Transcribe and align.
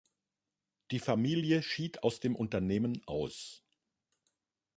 Die 0.89 0.97
Familie 0.97 1.61
schied 1.61 2.01
aus 2.01 2.19
dem 2.19 2.35
Unternehmen 2.35 3.03
aus. 3.05 3.63